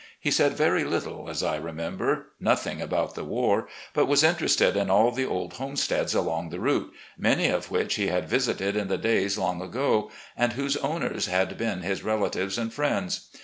He 0.19 0.31
said 0.31 0.53
very 0.53 0.83
little, 0.83 1.29
as 1.29 1.43
I 1.43 1.57
remember— 1.57 2.29
^nothing 2.41 2.81
about 2.81 3.13
the 3.13 3.23
war— 3.23 3.67
^but 3.95 4.07
was 4.07 4.23
interested 4.23 4.75
in 4.75 4.89
all 4.89 5.11
the 5.11 5.27
old 5.27 5.53
homesteads 5.53 6.15
along 6.15 6.49
the 6.49 6.59
route, 6.59 6.91
many 7.19 7.49
of 7.49 7.69
which 7.69 7.93
he 7.97 8.07
had 8.07 8.27
visited 8.27 8.75
in 8.75 8.87
the 8.87 8.97
days 8.97 9.37
long 9.37 9.61
ago 9.61 10.09
and 10.35 10.53
whose 10.53 10.75
owners 10.77 11.27
had 11.27 11.55
been 11.55 11.81
his 11.83 12.01
relatives 12.03 12.57
and 12.57 12.73
friends. 12.73 13.29